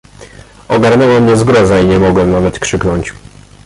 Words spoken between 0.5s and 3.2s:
"Ogarnęła mnie zgroza i nie mogłem nawet krzyknąć."